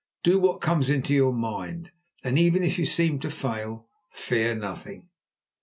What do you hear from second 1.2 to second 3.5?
mind, and even if you seem to